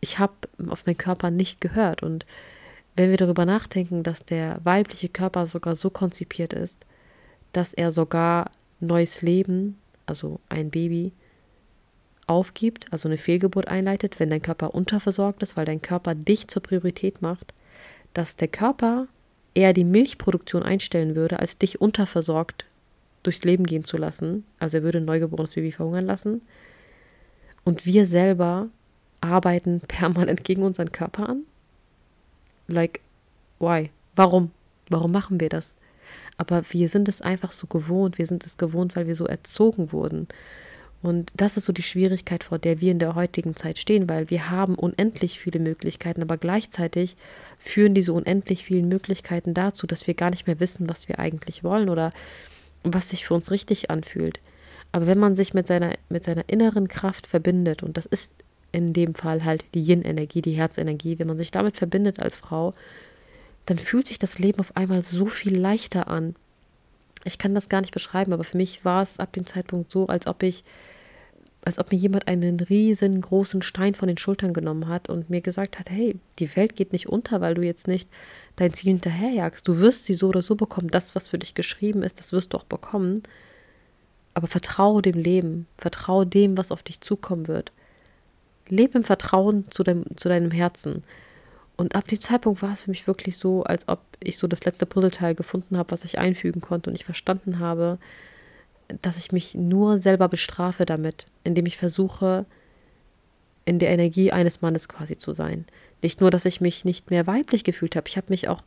[0.00, 0.34] Ich habe
[0.68, 2.02] auf meinen Körper nicht gehört.
[2.02, 2.26] Und
[3.00, 6.84] wenn wir darüber nachdenken, dass der weibliche Körper sogar so konzipiert ist,
[7.54, 11.12] dass er sogar neues Leben, also ein Baby,
[12.26, 16.62] aufgibt, also eine Fehlgeburt einleitet, wenn dein Körper unterversorgt ist, weil dein Körper dich zur
[16.62, 17.54] Priorität macht,
[18.12, 19.08] dass der Körper
[19.54, 22.66] eher die Milchproduktion einstellen würde, als dich unterversorgt
[23.22, 24.44] durchs Leben gehen zu lassen.
[24.58, 26.42] Also er würde ein neugeborenes Baby verhungern lassen.
[27.64, 28.68] Und wir selber
[29.22, 31.44] arbeiten permanent gegen unseren Körper an.
[32.70, 33.00] Like,
[33.58, 33.90] why?
[34.16, 34.50] Warum?
[34.88, 35.76] Warum machen wir das?
[36.36, 38.18] Aber wir sind es einfach so gewohnt.
[38.18, 40.28] Wir sind es gewohnt, weil wir so erzogen wurden.
[41.02, 44.28] Und das ist so die Schwierigkeit, vor der wir in der heutigen Zeit stehen, weil
[44.28, 47.16] wir haben unendlich viele Möglichkeiten, aber gleichzeitig
[47.58, 51.64] führen diese unendlich vielen Möglichkeiten dazu, dass wir gar nicht mehr wissen, was wir eigentlich
[51.64, 52.12] wollen oder
[52.84, 54.40] was sich für uns richtig anfühlt.
[54.92, 58.34] Aber wenn man sich mit seiner, mit seiner inneren Kraft verbindet, und das ist
[58.72, 62.74] in dem Fall halt die Yin-Energie, die Herzenergie, wenn man sich damit verbindet als Frau,
[63.66, 66.34] dann fühlt sich das Leben auf einmal so viel leichter an.
[67.24, 70.06] Ich kann das gar nicht beschreiben, aber für mich war es ab dem Zeitpunkt so,
[70.06, 70.64] als ob ich
[71.62, 75.78] als ob mir jemand einen riesengroßen Stein von den Schultern genommen hat und mir gesagt
[75.78, 78.08] hat, hey, die Welt geht nicht unter, weil du jetzt nicht
[78.56, 79.66] dein Ziel hinterherjagst.
[79.68, 80.88] Du wirst sie so oder so bekommen.
[80.88, 83.22] Das, was für dich geschrieben ist, das wirst du auch bekommen.
[84.32, 87.72] Aber vertraue dem Leben, vertraue dem, was auf dich zukommen wird.
[88.70, 91.04] Lebe im Vertrauen zu, dein, zu deinem Herzen.
[91.76, 94.64] Und ab dem Zeitpunkt war es für mich wirklich so, als ob ich so das
[94.64, 97.98] letzte Puzzleteil gefunden habe, was ich einfügen konnte und ich verstanden habe,
[99.02, 102.44] dass ich mich nur selber bestrafe damit, indem ich versuche,
[103.64, 105.64] in der Energie eines Mannes quasi zu sein.
[106.02, 108.62] Nicht nur, dass ich mich nicht mehr weiblich gefühlt habe, ich habe mich auch,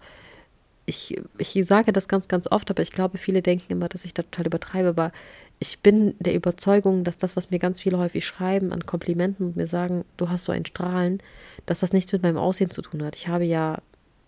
[0.86, 4.13] ich, ich sage das ganz, ganz oft, aber ich glaube, viele denken immer, dass ich
[4.13, 5.12] da total übertreibe, aber
[5.60, 9.56] ich bin der Überzeugung, dass das, was mir ganz viele häufig schreiben an Komplimenten und
[9.56, 11.19] mir sagen, du hast so ein Strahlen,
[11.65, 13.15] dass das nichts mit meinem Aussehen zu tun hat.
[13.15, 13.78] Ich habe ja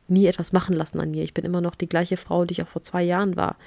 [0.07, 1.23] nie etwas machen lassen an mir.
[1.23, 3.57] Ich bin immer noch die gleiche Frau, die ich auch vor zwei Jahren war.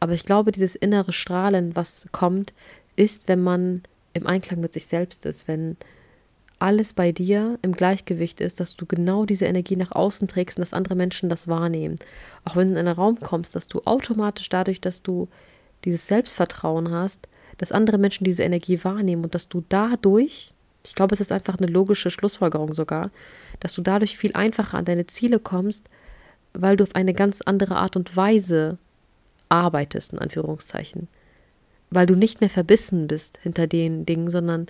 [0.00, 2.52] Aber ich glaube, dieses innere Strahlen, was kommt,
[2.96, 5.76] ist, wenn man im Einklang mit sich selbst ist, wenn
[6.58, 10.62] alles bei dir im Gleichgewicht ist, dass du genau diese Energie nach außen trägst und
[10.62, 11.96] dass andere Menschen das wahrnehmen.
[12.44, 15.28] Auch wenn du in einen Raum kommst, dass du automatisch dadurch, dass du
[15.84, 20.50] dieses Selbstvertrauen hast, dass andere Menschen diese Energie wahrnehmen und dass du dadurch,
[20.84, 23.10] ich glaube, es ist einfach eine logische Schlussfolgerung sogar,
[23.60, 25.88] dass du dadurch viel einfacher an deine Ziele kommst,
[26.52, 28.78] weil du auf eine ganz andere Art und Weise
[29.48, 31.08] arbeitest, in Anführungszeichen.
[31.90, 34.66] Weil du nicht mehr verbissen bist hinter den Dingen, sondern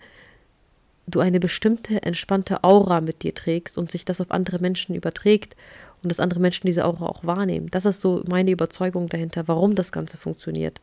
[1.07, 5.57] du eine bestimmte entspannte Aura mit dir trägst und sich das auf andere Menschen überträgt
[6.03, 7.69] und dass andere Menschen diese Aura auch wahrnehmen.
[7.71, 10.81] Das ist so meine Überzeugung dahinter, warum das Ganze funktioniert.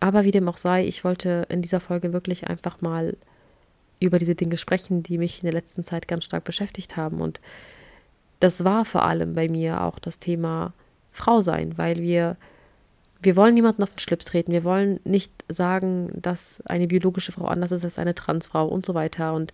[0.00, 3.16] Aber wie dem auch sei, ich wollte in dieser Folge wirklich einfach mal
[3.98, 7.20] über diese Dinge sprechen, die mich in der letzten Zeit ganz stark beschäftigt haben.
[7.20, 7.40] Und
[8.40, 10.74] das war vor allem bei mir auch das Thema
[11.12, 12.36] Frau sein, weil wir
[13.22, 14.52] wir wollen niemanden auf den Schlips treten.
[14.52, 18.94] Wir wollen nicht sagen, dass eine biologische Frau anders ist als eine Transfrau und so
[18.94, 19.34] weiter.
[19.34, 19.52] Und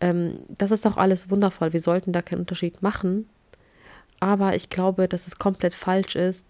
[0.00, 1.72] ähm, das ist auch alles wundervoll.
[1.72, 3.28] Wir sollten da keinen Unterschied machen.
[4.20, 6.46] Aber ich glaube, dass es komplett falsch ist,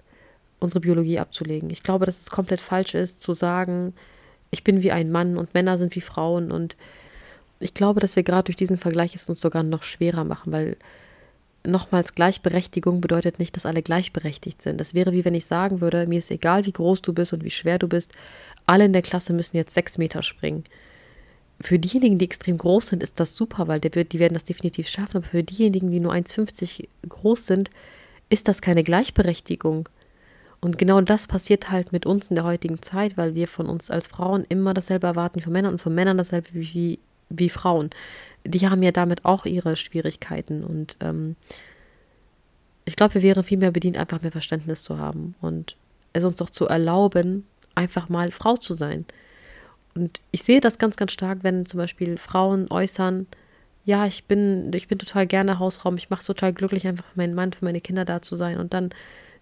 [0.60, 1.70] unsere Biologie abzulegen.
[1.70, 3.92] Ich glaube, dass es komplett falsch ist, zu sagen,
[4.50, 6.52] ich bin wie ein Mann und Männer sind wie Frauen.
[6.52, 6.76] Und
[7.58, 10.76] ich glaube, dass wir gerade durch diesen Vergleich es uns sogar noch schwerer machen, weil
[11.66, 14.80] nochmals, Gleichberechtigung bedeutet nicht, dass alle gleichberechtigt sind.
[14.80, 17.44] Das wäre wie wenn ich sagen würde, mir ist egal, wie groß du bist und
[17.44, 18.12] wie schwer du bist,
[18.66, 20.64] alle in der Klasse müssen jetzt sechs Meter springen.
[21.60, 25.18] Für diejenigen, die extrem groß sind, ist das super, weil die werden das definitiv schaffen.
[25.18, 27.70] Aber für diejenigen, die nur 1,50 groß sind,
[28.28, 29.88] ist das keine Gleichberechtigung.
[30.60, 33.90] Und genau das passiert halt mit uns in der heutigen Zeit, weil wir von uns
[33.90, 36.98] als Frauen immer dasselbe erwarten wie von Männern und von Männern dasselbe wie,
[37.28, 37.90] wie Frauen
[38.46, 40.64] die haben ja damit auch ihre Schwierigkeiten.
[40.64, 41.36] Und ähm,
[42.84, 45.76] ich glaube, wir wären viel mehr bedient, einfach mehr Verständnis zu haben und
[46.12, 49.04] es uns doch zu erlauben, einfach mal Frau zu sein.
[49.94, 53.26] Und ich sehe das ganz, ganz stark, wenn zum Beispiel Frauen äußern,
[53.84, 57.18] ja, ich bin, ich bin total gerne Hausraum, ich mache es total glücklich, einfach für
[57.18, 58.58] meinen Mann, für meine Kinder da zu sein.
[58.58, 58.90] Und dann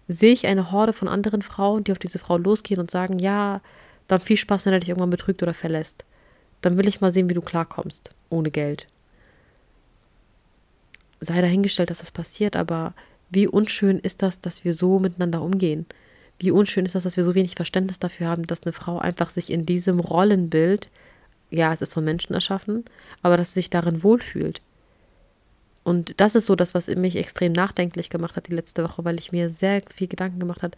[0.07, 3.61] sehe ich eine Horde von anderen Frauen, die auf diese Frau losgehen und sagen, ja,
[4.07, 6.05] dann viel Spaß, wenn er dich irgendwann betrügt oder verlässt.
[6.61, 8.87] Dann will ich mal sehen, wie du klarkommst, ohne Geld
[11.25, 12.93] sei dahingestellt, dass das passiert, aber
[13.29, 15.85] wie unschön ist das, dass wir so miteinander umgehen?
[16.39, 19.29] wie unschön ist das, dass wir so wenig Verständnis dafür haben, dass eine Frau einfach
[19.29, 20.89] sich in diesem Rollenbild,
[21.49, 22.83] ja, es ist von Menschen erschaffen,
[23.21, 24.61] aber dass sie sich darin wohlfühlt.
[25.83, 29.19] Und das ist so das, was mich extrem nachdenklich gemacht hat die letzte Woche, weil
[29.19, 30.75] ich mir sehr viel Gedanken gemacht habe,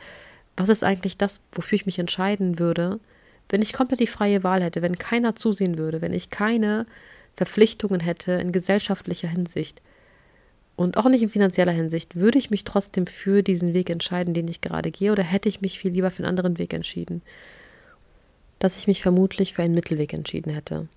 [0.58, 3.00] was ist eigentlich das, wofür ich mich entscheiden würde,
[3.50, 6.86] wenn ich komplett die freie Wahl hätte, wenn keiner zusehen würde, wenn ich keine
[7.36, 9.82] Verpflichtungen hätte in gesellschaftlicher Hinsicht
[10.78, 14.48] und auch nicht in finanzieller Hinsicht, würde ich mich trotzdem für diesen Weg entscheiden, den
[14.48, 17.24] ich gerade gehe, oder hätte ich mich viel lieber für einen anderen Weg entschieden?
[18.60, 20.88] Dass ich mich vermutlich für einen Mittelweg entschieden hätte.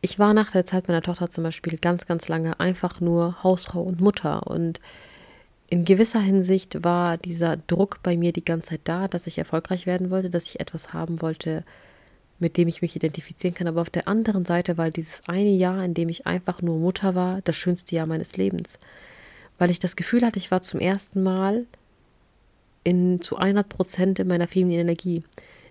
[0.00, 3.82] Ich war nach der Zeit meiner Tochter zum Beispiel ganz, ganz lange einfach nur Hausfrau
[3.82, 4.80] und Mutter und
[5.70, 9.84] in gewisser Hinsicht war dieser Druck bei mir die ganze Zeit da, dass ich erfolgreich
[9.84, 11.64] werden wollte, dass ich etwas haben wollte,
[12.38, 13.66] mit dem ich mich identifizieren kann.
[13.66, 17.14] Aber auf der anderen Seite war dieses eine Jahr, in dem ich einfach nur Mutter
[17.14, 18.78] war, das schönste Jahr meines Lebens.
[19.58, 21.66] Weil ich das Gefühl hatte, ich war zum ersten Mal
[22.84, 25.24] in, zu 100 Prozent in meiner femininen Energie.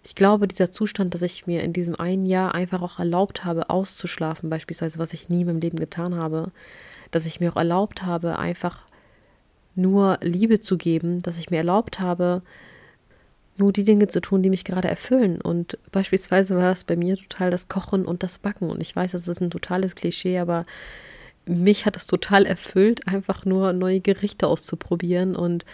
[0.03, 3.69] Ich glaube, dieser Zustand, dass ich mir in diesem einen Jahr einfach auch erlaubt habe,
[3.69, 6.51] auszuschlafen, beispielsweise, was ich nie in meinem Leben getan habe,
[7.11, 8.85] dass ich mir auch erlaubt habe, einfach
[9.75, 12.41] nur Liebe zu geben, dass ich mir erlaubt habe,
[13.59, 15.41] nur die Dinge zu tun, die mich gerade erfüllen.
[15.41, 18.69] Und beispielsweise war es bei mir total das Kochen und das Backen.
[18.69, 20.65] Und ich weiß, das ist ein totales Klischee, aber
[21.45, 25.65] mich hat es total erfüllt, einfach nur neue Gerichte auszuprobieren und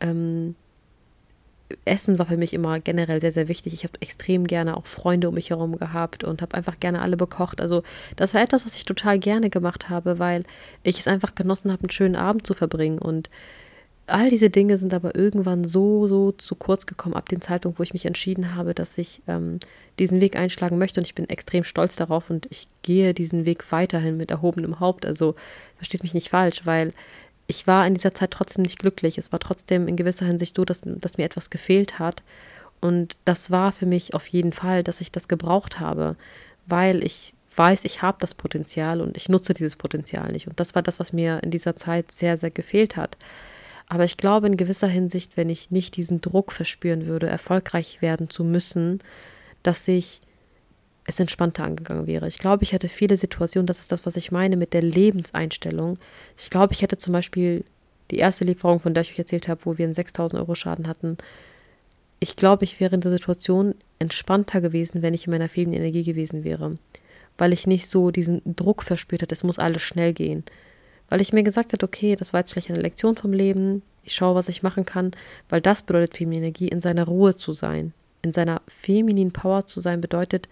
[0.00, 0.56] ähm,
[1.84, 3.72] Essen war für mich immer generell sehr, sehr wichtig.
[3.72, 7.16] Ich habe extrem gerne auch Freunde um mich herum gehabt und habe einfach gerne alle
[7.16, 7.60] bekocht.
[7.60, 7.82] Also
[8.16, 10.44] das war etwas, was ich total gerne gemacht habe, weil
[10.82, 12.98] ich es einfach genossen habe, einen schönen Abend zu verbringen.
[12.98, 13.30] Und
[14.06, 17.82] all diese Dinge sind aber irgendwann so, so zu kurz gekommen ab dem Zeitpunkt, wo
[17.82, 19.58] ich mich entschieden habe, dass ich ähm,
[19.98, 21.00] diesen Weg einschlagen möchte.
[21.00, 25.06] Und ich bin extrem stolz darauf und ich gehe diesen Weg weiterhin mit erhobenem Haupt.
[25.06, 25.34] Also
[25.76, 26.92] versteht mich nicht falsch, weil
[27.46, 29.18] ich war in dieser Zeit trotzdem nicht glücklich.
[29.18, 32.22] Es war trotzdem in gewisser Hinsicht so, dass, dass mir etwas gefehlt hat.
[32.80, 36.16] Und das war für mich auf jeden Fall, dass ich das gebraucht habe,
[36.66, 40.48] weil ich weiß, ich habe das Potenzial und ich nutze dieses Potenzial nicht.
[40.48, 43.16] Und das war das, was mir in dieser Zeit sehr, sehr gefehlt hat.
[43.94, 48.28] Aber ich glaube in gewisser Hinsicht, wenn ich nicht diesen Druck verspüren würde, erfolgreich werden
[48.28, 48.98] zu müssen,
[49.62, 50.20] dass ich
[51.04, 52.26] es entspannter angegangen wäre.
[52.26, 55.96] Ich glaube, ich hätte viele Situationen, das ist das, was ich meine mit der Lebenseinstellung.
[56.36, 57.64] Ich glaube, ich hätte zum Beispiel
[58.10, 60.88] die erste Lieferung, von der ich euch erzählt habe, wo wir einen 6000 Euro Schaden
[60.88, 61.16] hatten.
[62.18, 66.02] Ich glaube, ich wäre in der Situation entspannter gewesen, wenn ich in meiner fehlenden Energie
[66.02, 66.78] gewesen wäre.
[67.38, 70.42] Weil ich nicht so diesen Druck verspürt hätte, es muss alles schnell gehen.
[71.08, 74.14] Weil ich mir gesagt habe, okay, das war jetzt vielleicht eine Lektion vom Leben, ich
[74.14, 75.12] schaue, was ich machen kann,
[75.48, 77.92] weil das bedeutet feminine Energie, in seiner Ruhe zu sein.
[78.22, 80.48] In seiner femininen Power zu sein bedeutet,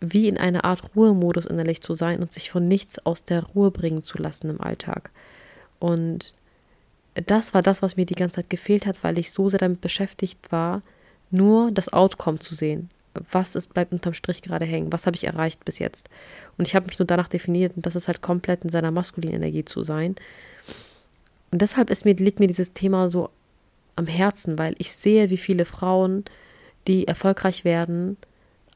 [0.00, 3.70] wie in einer Art Ruhemodus innerlich zu sein und sich von nichts aus der Ruhe
[3.70, 5.10] bringen zu lassen im Alltag.
[5.80, 6.34] Und
[7.14, 9.80] das war das, was mir die ganze Zeit gefehlt hat, weil ich so sehr damit
[9.80, 10.82] beschäftigt war,
[11.30, 12.90] nur das Outcome zu sehen.
[13.30, 14.92] Was ist, bleibt unterm Strich gerade hängen?
[14.92, 16.08] Was habe ich erreicht bis jetzt?
[16.56, 19.36] Und ich habe mich nur danach definiert, und das ist halt komplett in seiner maskulinen
[19.36, 20.16] Energie zu sein.
[21.50, 23.30] Und deshalb ist mir, liegt mir dieses Thema so
[23.96, 26.24] am Herzen, weil ich sehe, wie viele Frauen,
[26.86, 28.16] die erfolgreich werden,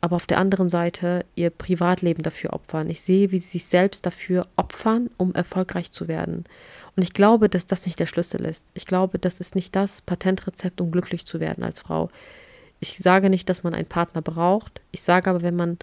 [0.00, 2.90] aber auf der anderen Seite ihr Privatleben dafür opfern.
[2.90, 6.44] Ich sehe, wie sie sich selbst dafür opfern, um erfolgreich zu werden.
[6.96, 8.66] Und ich glaube, dass das nicht der Schlüssel ist.
[8.74, 12.10] Ich glaube, das ist nicht das Patentrezept, um glücklich zu werden als Frau.
[12.82, 14.80] Ich sage nicht, dass man einen Partner braucht.
[14.90, 15.78] Ich sage aber, wenn man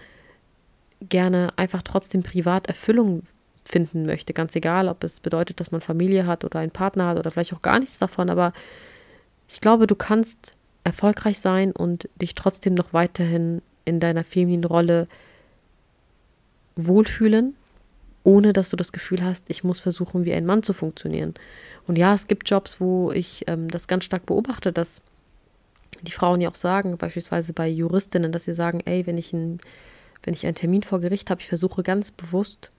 [1.00, 3.24] gerne einfach trotzdem privat Erfüllung
[3.64, 7.18] finden möchte, ganz egal, ob es bedeutet, dass man Familie hat oder einen Partner hat
[7.18, 8.52] oder vielleicht auch gar nichts davon, aber
[9.48, 15.08] ich glaube, du kannst erfolgreich sein und dich trotzdem noch weiterhin in deiner femininen Rolle
[16.76, 17.56] wohlfühlen,
[18.26, 21.34] ohne dass du das Gefühl hast, ich muss versuchen, wie ein Mann zu funktionieren.
[21.88, 25.02] Und ja, es gibt Jobs, wo ich ähm, das ganz stark beobachte, dass
[26.02, 29.60] die Frauen ja auch sagen, beispielsweise bei Juristinnen, dass sie sagen, ey, wenn ich, ein,
[30.24, 32.72] wenn ich einen Termin vor Gericht habe, ich versuche ganz bewusst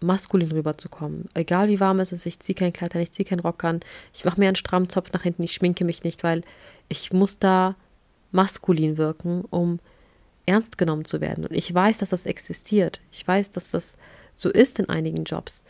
[0.00, 1.28] maskulin rüberzukommen.
[1.34, 3.80] Egal wie warm es ist, ich ziehe kein Kleid an, ich ziehe keinen Rock an,
[4.14, 6.42] ich mache mir einen strammen Zopf nach hinten, ich schminke mich nicht, weil
[6.88, 7.76] ich muss da
[8.32, 9.80] maskulin wirken, um
[10.44, 11.44] ernst genommen zu werden.
[11.44, 13.00] Und ich weiß, dass das existiert.
[13.10, 13.96] Ich weiß, dass das
[14.34, 15.64] so ist in einigen Jobs.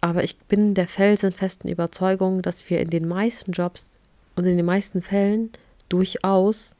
[0.00, 3.90] Aber ich bin der felsenfesten Überzeugung, dass wir in den meisten Jobs
[4.36, 5.50] und in den meisten Fällen
[5.90, 6.74] durchaus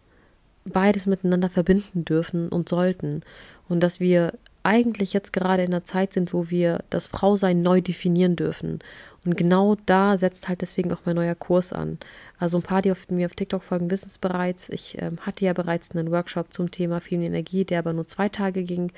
[0.64, 3.22] beides miteinander verbinden dürfen und sollten.
[3.68, 7.80] Und dass wir eigentlich jetzt gerade in einer Zeit sind, wo wir das Frausein neu
[7.80, 8.80] definieren dürfen.
[9.24, 11.98] Und genau da setzt halt deswegen auch mein neuer Kurs an.
[12.38, 14.68] Also ein paar, die auf, mir auf TikTok folgen, wissen es bereits.
[14.68, 18.28] Ich ähm, hatte ja bereits einen Workshop zum Thema Feminine Energie, der aber nur zwei
[18.28, 18.92] Tage ging.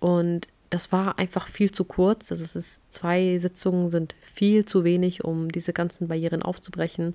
[0.00, 2.32] Und das war einfach viel zu kurz.
[2.32, 7.14] Also es ist zwei Sitzungen sind viel zu wenig, um diese ganzen Barrieren aufzubrechen.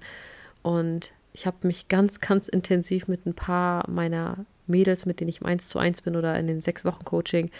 [0.62, 5.42] Und Ich habe mich ganz, ganz intensiv mit ein paar meiner Mädels, mit denen ich
[5.42, 7.52] im 1 zu 1 bin oder in dem sechs Wochen Coaching,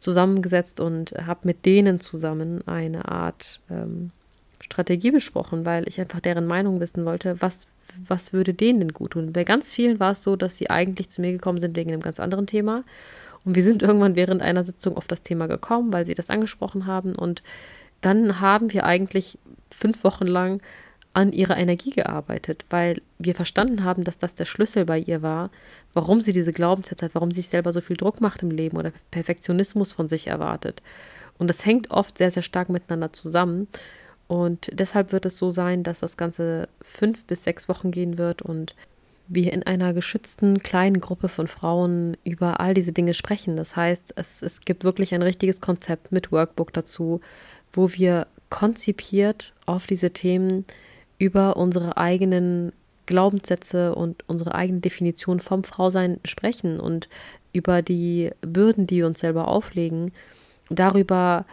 [0.00, 4.10] zusammengesetzt und habe mit denen zusammen eine Art ähm,
[4.60, 7.68] Strategie besprochen, weil ich einfach deren Meinung wissen wollte, was,
[8.04, 9.32] was würde denen denn gut tun.
[9.32, 12.02] Bei ganz vielen war es so, dass sie eigentlich zu mir gekommen sind wegen einem
[12.02, 12.82] ganz anderen Thema.
[13.44, 16.86] Und wir sind irgendwann während einer Sitzung auf das Thema gekommen, weil sie das angesprochen
[16.86, 17.14] haben.
[17.14, 17.44] Und
[18.00, 19.38] dann haben wir eigentlich
[19.70, 20.60] fünf Wochen lang
[21.16, 25.50] an ihrer Energie gearbeitet, weil wir verstanden haben, dass das der Schlüssel bei ihr war,
[25.94, 28.76] warum sie diese Glaubenssätze hat, warum sie sich selber so viel Druck macht im Leben
[28.76, 30.82] oder Perfektionismus von sich erwartet.
[31.38, 33.66] Und das hängt oft sehr, sehr stark miteinander zusammen.
[34.28, 38.42] Und deshalb wird es so sein, dass das Ganze fünf bis sechs Wochen gehen wird
[38.42, 38.76] und
[39.26, 43.56] wir in einer geschützten kleinen Gruppe von Frauen über all diese Dinge sprechen.
[43.56, 47.22] Das heißt, es, es gibt wirklich ein richtiges Konzept mit Workbook dazu,
[47.72, 50.66] wo wir konzipiert auf diese Themen
[51.18, 52.72] über unsere eigenen
[53.06, 57.08] Glaubenssätze und unsere eigene Definition vom Frausein sprechen und
[57.52, 60.12] über die Bürden, die wir uns selber auflegen,
[60.68, 61.46] darüber,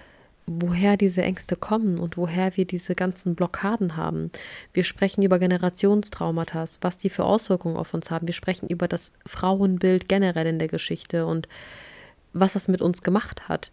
[0.46, 4.32] woher diese Ängste kommen und woher wir diese ganzen Blockaden haben.
[4.74, 8.28] Wir sprechen über Generationstraumata, was die für Auswirkungen auf uns haben.
[8.28, 11.48] Wir sprechen über das Frauenbild generell in der Geschichte und
[12.34, 13.72] was das mit uns gemacht hat.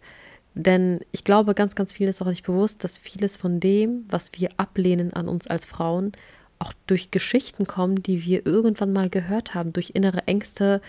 [0.53, 4.31] Denn ich glaube, ganz, ganz vielen ist auch nicht bewusst, dass vieles von dem, was
[4.35, 6.11] wir ablehnen an uns als Frauen,
[6.59, 10.81] auch durch Geschichten kommen, die wir irgendwann mal gehört haben, durch innere Ängste,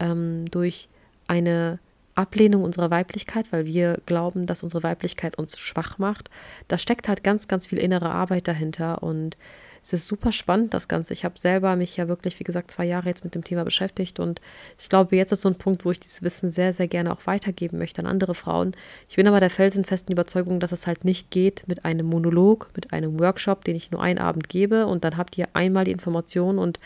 [0.00, 0.88] ähm, durch
[1.28, 1.78] eine
[2.14, 6.28] Ablehnung unserer Weiblichkeit, weil wir glauben, dass unsere Weiblichkeit uns schwach macht.
[6.68, 9.36] Da steckt halt ganz, ganz viel innere Arbeit dahinter und
[9.82, 11.12] es ist super spannend, das Ganze.
[11.12, 14.20] Ich habe selber mich ja wirklich, wie gesagt, zwei Jahre jetzt mit dem Thema beschäftigt
[14.20, 14.40] und
[14.78, 17.26] ich glaube, jetzt ist so ein Punkt, wo ich dieses Wissen sehr, sehr gerne auch
[17.26, 18.74] weitergeben möchte an andere Frauen.
[19.08, 22.92] Ich bin aber der felsenfesten Überzeugung, dass es halt nicht geht mit einem Monolog, mit
[22.92, 26.58] einem Workshop, den ich nur einen Abend gebe und dann habt ihr einmal die Information
[26.58, 26.78] und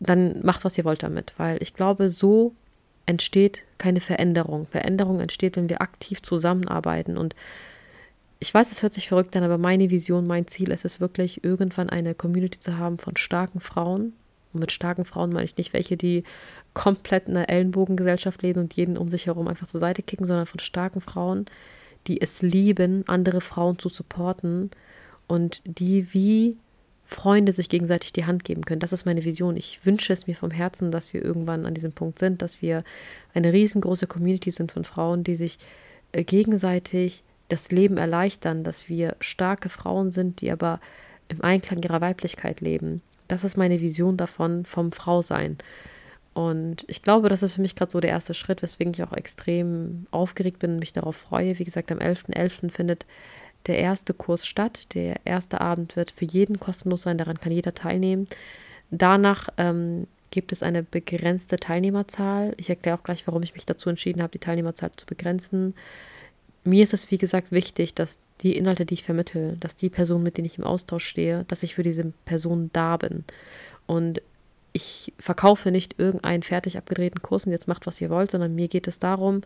[0.00, 2.54] dann macht, was ihr wollt damit, weil ich glaube, so
[3.04, 4.66] entsteht keine Veränderung.
[4.66, 7.34] Veränderung entsteht, wenn wir aktiv zusammenarbeiten und
[8.40, 11.42] ich weiß, es hört sich verrückt an, aber meine Vision, mein Ziel ist es wirklich,
[11.42, 14.12] irgendwann eine Community zu haben von starken Frauen.
[14.52, 16.24] Und mit starken Frauen meine ich nicht welche, die
[16.72, 20.46] komplett in einer Ellenbogengesellschaft leben und jeden um sich herum einfach zur Seite kicken, sondern
[20.46, 21.46] von starken Frauen,
[22.06, 24.70] die es lieben, andere Frauen zu supporten
[25.26, 26.56] und die wie
[27.04, 28.80] Freunde sich gegenseitig die Hand geben können.
[28.80, 29.56] Das ist meine Vision.
[29.56, 32.84] Ich wünsche es mir vom Herzen, dass wir irgendwann an diesem Punkt sind, dass wir
[33.34, 35.58] eine riesengroße Community sind von Frauen, die sich
[36.12, 40.80] äh, gegenseitig das Leben erleichtern, dass wir starke Frauen sind, die aber
[41.28, 43.02] im Einklang ihrer Weiblichkeit leben.
[43.26, 45.58] Das ist meine Vision davon, vom Frausein.
[46.34, 49.12] Und ich glaube, das ist für mich gerade so der erste Schritt, weswegen ich auch
[49.12, 51.58] extrem aufgeregt bin und mich darauf freue.
[51.58, 52.34] Wie gesagt, am 11.11.
[52.34, 52.70] .11.
[52.70, 53.06] findet
[53.66, 54.94] der erste Kurs statt.
[54.94, 58.26] Der erste Abend wird für jeden kostenlos sein, daran kann jeder teilnehmen.
[58.90, 62.54] Danach ähm, gibt es eine begrenzte Teilnehmerzahl.
[62.56, 65.74] Ich erkläre auch gleich, warum ich mich dazu entschieden habe, die Teilnehmerzahl zu begrenzen
[66.68, 70.22] mir ist es, wie gesagt, wichtig, dass die Inhalte, die ich vermittle, dass die Personen,
[70.22, 73.24] mit denen ich im Austausch stehe, dass ich für diese Person da bin.
[73.86, 74.22] Und
[74.72, 78.68] ich verkaufe nicht irgendeinen fertig abgedrehten Kurs und jetzt macht, was ihr wollt, sondern mir
[78.68, 79.40] geht es darum,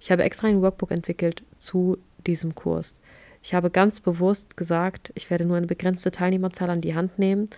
[0.00, 3.00] ich habe extra ein Workbook entwickelt zu diesem Kurs.
[3.42, 7.48] Ich habe ganz bewusst gesagt, ich werde nur eine begrenzte Teilnehmerzahl an die Hand nehmen,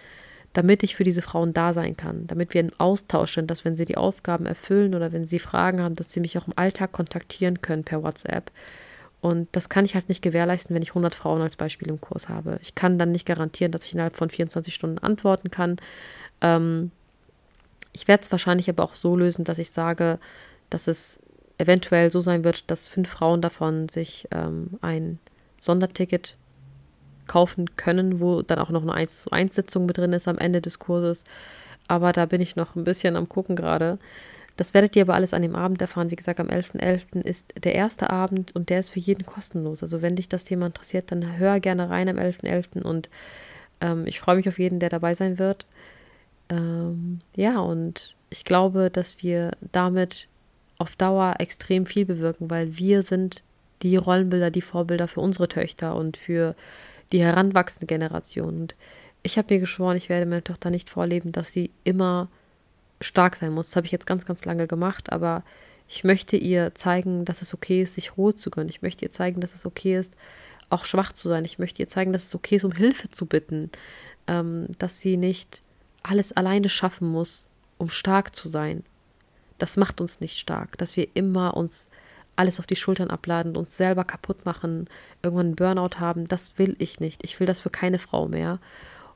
[0.52, 3.76] damit ich für diese Frauen da sein kann, damit wir im Austausch sind, dass wenn
[3.76, 6.92] sie die Aufgaben erfüllen oder wenn sie Fragen haben, dass sie mich auch im Alltag
[6.92, 8.50] kontaktieren können per WhatsApp
[9.20, 12.28] und das kann ich halt nicht gewährleisten, wenn ich 100 Frauen als Beispiel im Kurs
[12.28, 12.58] habe.
[12.62, 15.76] Ich kann dann nicht garantieren, dass ich innerhalb von 24 Stunden antworten kann.
[16.40, 16.90] Ähm,
[17.92, 20.18] ich werde es wahrscheinlich aber auch so lösen, dass ich sage,
[20.70, 21.18] dass es
[21.58, 25.18] eventuell so sein wird, dass fünf Frauen davon sich ähm, ein
[25.58, 26.36] Sonderticket
[27.26, 30.38] kaufen können, wo dann auch noch eine 1 zu 1 Sitzung mit drin ist am
[30.38, 31.24] Ende des Kurses.
[31.88, 33.98] Aber da bin ich noch ein bisschen am gucken gerade.
[34.56, 36.10] Das werdet ihr aber alles an dem Abend erfahren.
[36.10, 36.80] Wie gesagt, am 11.11.
[36.80, 37.22] .11.
[37.22, 39.82] ist der erste Abend und der ist für jeden kostenlos.
[39.82, 42.78] Also wenn dich das Thema interessiert, dann hör gerne rein am 11.11.
[42.78, 42.82] .11.
[42.82, 43.10] und
[43.80, 45.66] ähm, ich freue mich auf jeden, der dabei sein wird.
[46.48, 50.28] Ähm, ja, und ich glaube, dass wir damit
[50.78, 53.42] auf Dauer extrem viel bewirken, weil wir sind
[53.82, 56.54] die Rollenbilder, die Vorbilder für unsere Töchter und für
[57.12, 58.60] die heranwachsende Generation.
[58.60, 58.74] Und
[59.22, 62.28] ich habe mir geschworen, ich werde meiner Tochter nicht vorleben, dass sie immer
[63.00, 63.68] stark sein muss.
[63.68, 65.44] Das habe ich jetzt ganz, ganz lange gemacht, aber
[65.88, 68.68] ich möchte ihr zeigen, dass es okay ist, sich Ruhe zu gönnen.
[68.68, 70.14] Ich möchte ihr zeigen, dass es okay ist,
[70.68, 71.44] auch schwach zu sein.
[71.44, 73.70] Ich möchte ihr zeigen, dass es okay ist, um Hilfe zu bitten,
[74.26, 75.62] ähm, dass sie nicht
[76.02, 78.82] alles alleine schaffen muss, um stark zu sein.
[79.58, 81.88] Das macht uns nicht stark, dass wir immer uns
[82.36, 84.88] alles auf die Schultern abladen, uns selber kaputt machen,
[85.22, 86.26] irgendwann einen Burnout haben.
[86.26, 87.24] Das will ich nicht.
[87.24, 88.60] Ich will das für keine Frau mehr.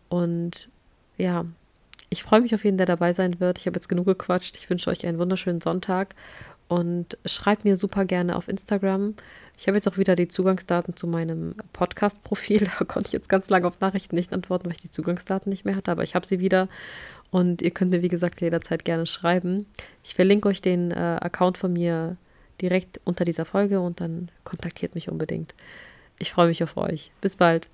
[0.08, 0.70] Und
[1.18, 1.44] ja,
[2.10, 3.58] ich freue mich auf jeden, der dabei sein wird.
[3.58, 4.56] Ich habe jetzt genug gequatscht.
[4.56, 6.16] Ich wünsche euch einen wunderschönen Sonntag
[6.68, 9.14] und schreibt mir super gerne auf Instagram.
[9.56, 12.68] Ich habe jetzt auch wieder die Zugangsdaten zu meinem Podcast-Profil.
[12.78, 15.64] Da konnte ich jetzt ganz lange auf Nachrichten nicht antworten, weil ich die Zugangsdaten nicht
[15.64, 16.68] mehr hatte, aber ich habe sie wieder.
[17.30, 19.66] Und ihr könnt mir, wie gesagt, jederzeit gerne schreiben.
[20.02, 22.16] Ich verlinke euch den äh, Account von mir
[22.60, 25.54] direkt unter dieser Folge und dann kontaktiert mich unbedingt.
[26.18, 27.12] Ich freue mich auf euch.
[27.20, 27.68] Bis bald.